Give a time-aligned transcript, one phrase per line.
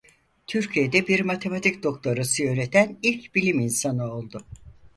[0.47, 4.43] Türkiye'de bir matematik doktorası yöneten ilk bilim insanı oldu.